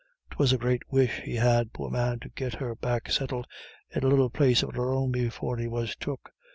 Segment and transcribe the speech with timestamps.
[0.31, 3.45] 'Twas a great wish he had, poor man, to git her back settled
[3.91, 6.31] in a little place of her own before he was took.